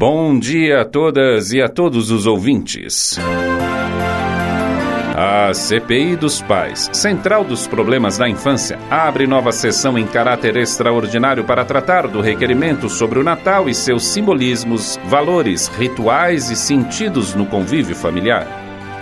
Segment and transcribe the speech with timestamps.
[0.00, 3.18] Bom dia a todas e a todos os ouvintes.
[5.16, 11.42] A CPI dos Pais, Central dos Problemas da Infância, abre nova sessão em caráter extraordinário
[11.42, 17.44] para tratar do requerimento sobre o Natal e seus simbolismos, valores, rituais e sentidos no
[17.44, 18.46] convívio familiar.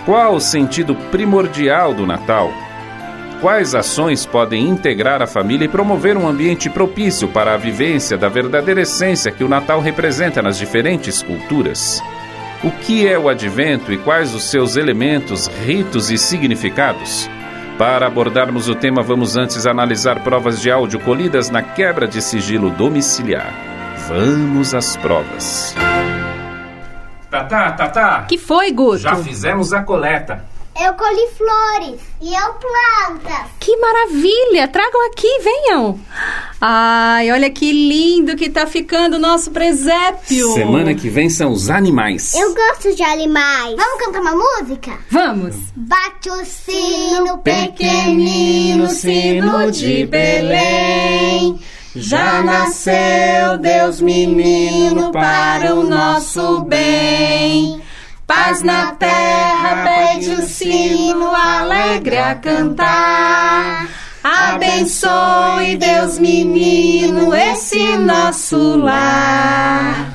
[0.03, 2.51] Qual o sentido primordial do Natal?
[3.41, 8.27] Quais ações podem integrar a família e promover um ambiente propício para a vivência da
[8.27, 12.01] verdadeira essência que o Natal representa nas diferentes culturas?
[12.63, 17.29] O que é o advento e quais os seus elementos, ritos e significados?
[17.77, 22.71] Para abordarmos o tema, vamos antes analisar provas de áudio colhidas na quebra de sigilo
[22.71, 23.53] domiciliar.
[24.07, 25.75] Vamos às provas.
[27.29, 28.25] Tatá, Tatá!
[28.27, 28.97] Que foi, Guto?
[28.97, 30.56] Já fizemos a coleta.
[30.79, 33.47] Eu colhi flores e eu plantas.
[33.59, 34.67] Que maravilha!
[34.67, 35.99] Tragam aqui, venham.
[36.61, 40.53] Ai, olha que lindo que tá ficando o nosso presépio.
[40.53, 42.35] Semana que vem são os animais.
[42.35, 43.75] Eu gosto de animais.
[43.75, 44.99] Vamos cantar uma música?
[45.09, 45.55] Vamos.
[45.75, 51.59] Bate o sino, pequenino sino de Belém.
[51.95, 57.81] Já nasceu Deus menino para o nosso bem.
[58.27, 63.87] Paz na terra, pede o sino alegre a cantar.
[64.21, 70.11] Abençoe Deus menino esse nosso lar.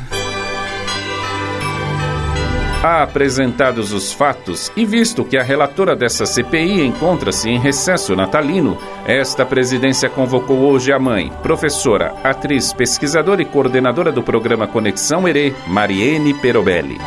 [2.83, 8.77] Apresentados os fatos e visto que a relatora dessa CPI encontra-se em recesso natalino,
[9.07, 15.55] esta presidência convocou hoje a mãe, professora, atriz, pesquisadora e coordenadora do programa Conexão Herê,
[15.67, 16.99] Mariene Perobelli.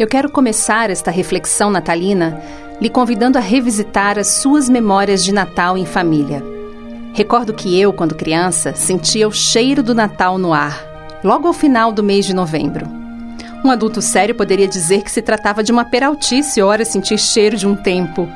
[0.00, 2.40] Eu quero começar esta reflexão natalina
[2.80, 6.42] lhe convidando a revisitar as suas memórias de Natal em família.
[7.12, 11.92] Recordo que eu, quando criança, sentia o cheiro do Natal no ar, logo ao final
[11.92, 12.88] do mês de novembro.
[13.62, 17.66] Um adulto sério poderia dizer que se tratava de uma peraltice ora sentir cheiro de
[17.66, 18.26] um tempo.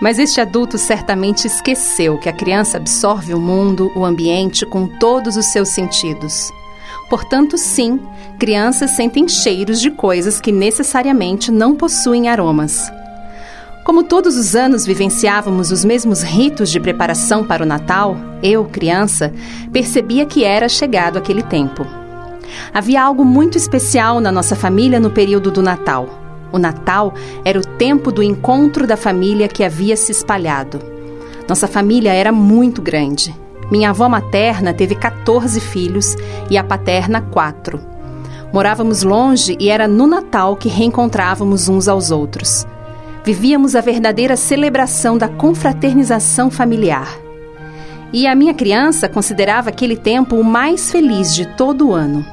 [0.00, 5.36] Mas este adulto certamente esqueceu que a criança absorve o mundo, o ambiente, com todos
[5.36, 6.50] os seus sentidos.
[7.08, 8.00] Portanto, sim,
[8.38, 12.90] crianças sentem cheiros de coisas que necessariamente não possuem aromas.
[13.84, 19.32] Como todos os anos vivenciávamos os mesmos ritos de preparação para o Natal, eu, criança,
[19.72, 21.86] percebia que era chegado aquele tempo.
[22.74, 26.08] Havia algo muito especial na nossa família no período do Natal.
[26.52, 30.80] O Natal era o tempo do encontro da família que havia se espalhado.
[31.48, 33.32] Nossa família era muito grande.
[33.70, 36.16] Minha avó materna teve 14 filhos
[36.50, 37.80] e a paterna, quatro.
[38.52, 42.66] Morávamos longe e era no Natal que reencontrávamos uns aos outros
[43.26, 47.18] vivíamos a verdadeira celebração da confraternização familiar.
[48.12, 52.24] E a minha criança considerava aquele tempo o mais feliz de todo o ano.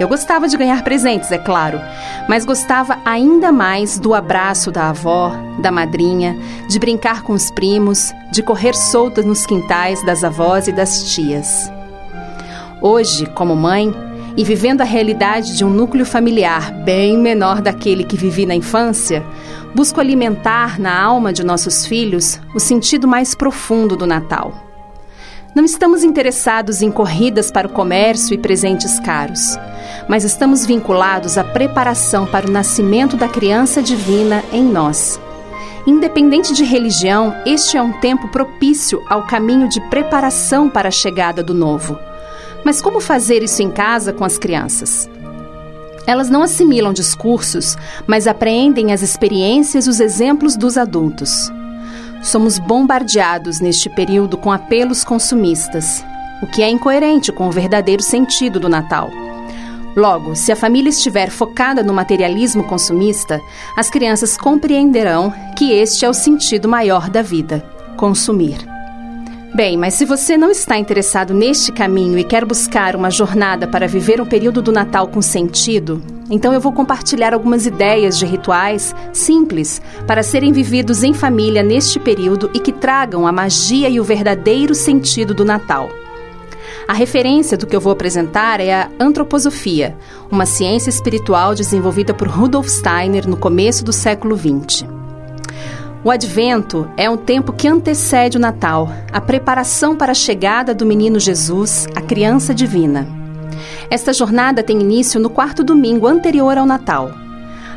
[0.00, 1.78] Eu gostava de ganhar presentes, é claro,
[2.26, 5.30] mas gostava ainda mais do abraço da avó,
[5.60, 6.38] da madrinha,
[6.70, 11.70] de brincar com os primos, de correr soltas nos quintais das avós e das tias.
[12.80, 13.94] Hoje, como mãe,
[14.38, 19.22] e vivendo a realidade de um núcleo familiar bem menor daquele que vivi na infância,
[19.74, 24.54] busco alimentar na alma de nossos filhos o sentido mais profundo do Natal.
[25.54, 29.58] Não estamos interessados em corridas para o comércio e presentes caros,
[30.10, 35.20] mas estamos vinculados à preparação para o nascimento da criança divina em nós.
[35.86, 41.44] Independente de religião, este é um tempo propício ao caminho de preparação para a chegada
[41.44, 41.96] do novo.
[42.64, 45.08] Mas como fazer isso em casa com as crianças?
[46.08, 51.52] Elas não assimilam discursos, mas apreendem as experiências e os exemplos dos adultos.
[52.20, 56.04] Somos bombardeados neste período com apelos consumistas,
[56.42, 59.08] o que é incoerente com o verdadeiro sentido do Natal.
[59.96, 63.40] Logo, se a família estiver focada no materialismo consumista,
[63.76, 67.64] as crianças compreenderão que este é o sentido maior da vida:
[67.96, 68.58] consumir.
[69.52, 73.88] Bem, mas se você não está interessado neste caminho e quer buscar uma jornada para
[73.88, 76.00] viver um período do Natal com sentido,
[76.30, 81.98] então eu vou compartilhar algumas ideias de rituais simples para serem vividos em família neste
[81.98, 85.90] período e que tragam a magia e o verdadeiro sentido do Natal.
[86.90, 89.96] A referência do que eu vou apresentar é a antroposofia,
[90.28, 94.84] uma ciência espiritual desenvolvida por Rudolf Steiner no começo do século XX.
[96.02, 100.84] O Advento é um tempo que antecede o Natal, a preparação para a chegada do
[100.84, 103.06] menino Jesus, a criança divina.
[103.88, 107.12] Esta jornada tem início no quarto domingo anterior ao Natal.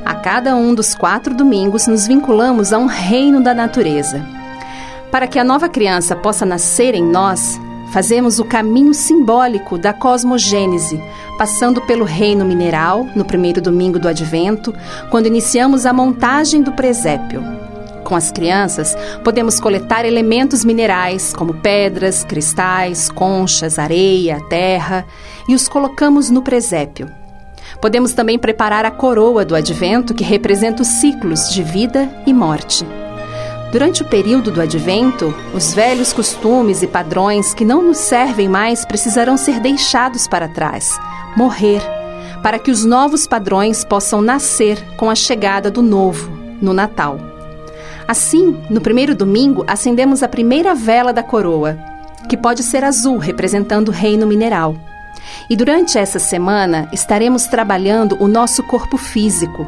[0.04, 4.26] A cada um dos quatro domingos, nos vinculamos a um reino da natureza.
[5.12, 7.62] Para que a nova criança possa nascer em nós,
[7.94, 11.00] fazemos o caminho simbólico da cosmogênese,
[11.38, 14.74] passando pelo reino mineral, no primeiro domingo do advento,
[15.12, 17.44] quando iniciamos a montagem do presépio.
[18.04, 25.06] Com as crianças, podemos coletar elementos minerais, como pedras, cristais, conchas, areia, terra,
[25.48, 27.08] e os colocamos no presépio.
[27.80, 33.03] Podemos também preparar a coroa do advento, que representa os ciclos de vida e morte.
[33.74, 38.86] Durante o período do advento, os velhos costumes e padrões que não nos servem mais
[38.86, 40.96] precisarão ser deixados para trás,
[41.36, 41.82] morrer,
[42.44, 46.32] para que os novos padrões possam nascer com a chegada do novo,
[46.62, 47.18] no Natal.
[48.08, 51.76] Assim, no primeiro domingo, acendemos a primeira vela da coroa,
[52.30, 54.76] que pode ser azul, representando o reino mineral.
[55.50, 59.68] E durante essa semana estaremos trabalhando o nosso corpo físico,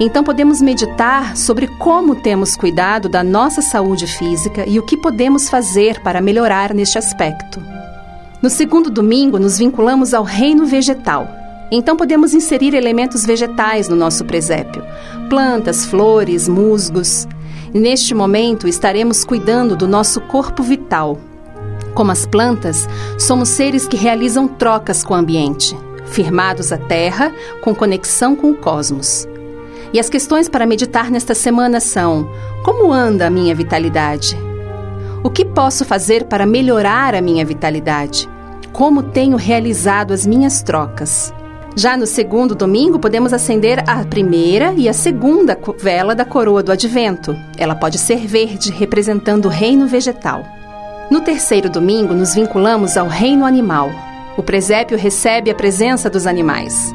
[0.00, 5.48] então podemos meditar sobre como temos cuidado da nossa saúde física e o que podemos
[5.48, 7.60] fazer para melhorar neste aspecto.
[8.42, 11.28] No segundo domingo, nos vinculamos ao reino vegetal.
[11.70, 14.82] Então podemos inserir elementos vegetais no nosso presépio:
[15.28, 17.28] plantas, flores, musgos.
[17.72, 21.18] Neste momento estaremos cuidando do nosso corpo vital.
[21.94, 22.88] Como as plantas,
[23.18, 25.76] somos seres que realizam trocas com o ambiente,
[26.06, 29.28] firmados à terra, com conexão com o cosmos.
[29.92, 32.30] E as questões para meditar nesta semana são:
[32.64, 34.36] como anda a minha vitalidade?
[35.22, 38.28] O que posso fazer para melhorar a minha vitalidade?
[38.72, 41.34] Como tenho realizado as minhas trocas?
[41.76, 46.72] Já no segundo domingo, podemos acender a primeira e a segunda vela da coroa do
[46.72, 47.36] advento.
[47.56, 50.44] Ela pode ser verde, representando o reino vegetal.
[51.10, 53.90] No terceiro domingo, nos vinculamos ao reino animal.
[54.36, 56.92] O presépio recebe a presença dos animais.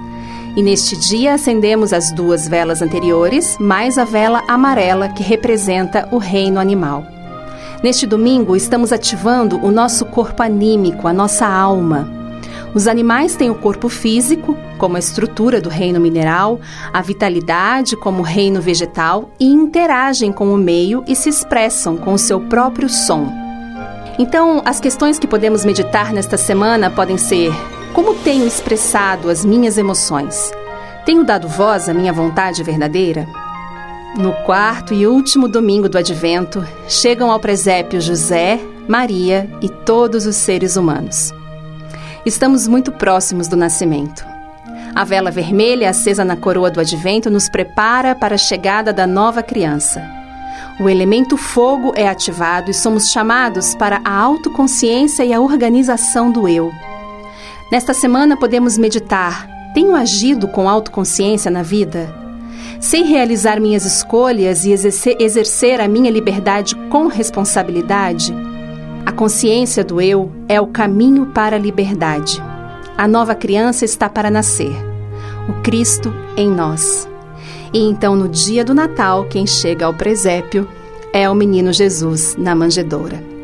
[0.55, 6.17] E neste dia acendemos as duas velas anteriores, mais a vela amarela que representa o
[6.17, 7.05] reino animal.
[7.83, 12.09] Neste domingo, estamos ativando o nosso corpo anímico, a nossa alma.
[12.73, 16.59] Os animais têm o corpo físico, como a estrutura do reino mineral,
[16.91, 22.13] a vitalidade, como o reino vegetal, e interagem com o meio e se expressam com
[22.13, 23.31] o seu próprio som.
[24.17, 27.53] Então, as questões que podemos meditar nesta semana podem ser
[27.95, 30.51] como tenho expressado as minhas emoções?
[31.05, 33.25] Tenho dado voz à minha vontade verdadeira?
[34.17, 40.35] No quarto e último domingo do advento, chegam ao presépio José, Maria e todos os
[40.35, 41.33] seres humanos.
[42.25, 44.25] Estamos muito próximos do nascimento.
[44.93, 49.41] A vela vermelha acesa na coroa do advento nos prepara para a chegada da nova
[49.41, 50.03] criança.
[50.81, 56.45] O elemento fogo é ativado e somos chamados para a autoconsciência e a organização do
[56.45, 56.73] eu.
[57.71, 62.13] Nesta semana podemos meditar: tenho agido com autoconsciência na vida?
[62.79, 68.33] Sei realizar minhas escolhas e exercer, exercer a minha liberdade com responsabilidade?
[69.05, 72.41] A consciência do eu é o caminho para a liberdade.
[72.97, 74.75] A nova criança está para nascer,
[75.49, 77.09] o Cristo em nós.
[77.73, 80.67] E então, no dia do Natal, quem chega ao presépio
[81.11, 83.34] é o menino Jesus na manjedoura.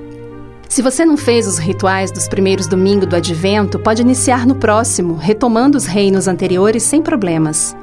[0.72, 5.16] Se você não fez os rituais dos primeiros domingos do advento, pode iniciar no próximo,
[5.16, 7.76] retomando os reinos anteriores sem problemas.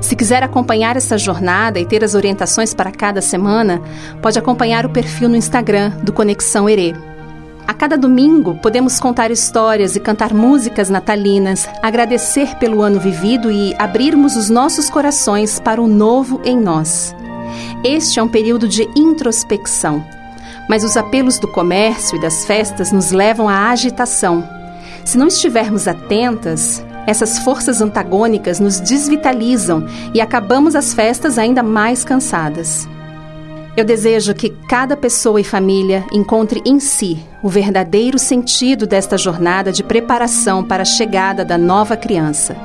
[0.00, 3.82] Se quiser acompanhar essa jornada e ter as orientações para cada semana,
[4.22, 6.94] pode acompanhar o perfil no Instagram do Conexão Herê.
[7.68, 13.74] A cada domingo, podemos contar histórias e cantar músicas natalinas, agradecer pelo ano vivido e
[13.78, 17.14] abrirmos os nossos corações para o novo em nós.
[17.84, 20.02] Este é um período de introspecção
[20.68, 24.48] mas os apelos do comércio e das festas nos levam à agitação.
[25.04, 32.04] Se não estivermos atentas, essas forças antagônicas nos desvitalizam e acabamos as festas ainda mais
[32.04, 32.88] cansadas.
[33.76, 39.72] Eu desejo que cada pessoa e família encontre em si o verdadeiro sentido desta jornada
[39.72, 42.56] de preparação para a chegada da nova criança.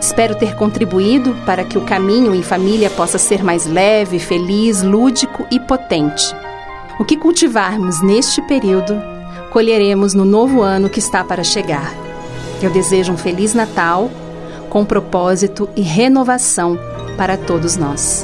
[0.00, 5.46] Espero ter contribuído para que o caminho em família possa ser mais leve, feliz, lúdico
[5.50, 6.34] e potente.
[7.02, 8.94] O que cultivarmos neste período,
[9.50, 11.92] colheremos no novo ano que está para chegar.
[12.62, 14.08] Eu desejo um Feliz Natal,
[14.70, 16.78] com propósito e renovação
[17.16, 18.22] para todos nós.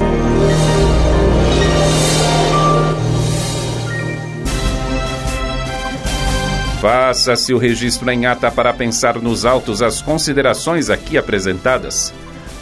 [6.79, 12.13] Faça-se o registro em ata para pensar nos autos as considerações aqui apresentadas.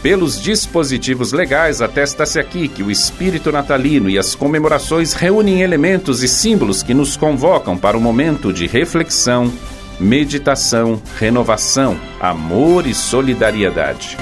[0.08, 6.30] Pelos dispositivos legais, atesta-se aqui que o espírito natalino e as comemorações reúnem elementos e
[6.30, 9.52] símbolos que nos convocam para um momento de reflexão,
[10.00, 14.16] meditação, renovação, amor e solidariedade.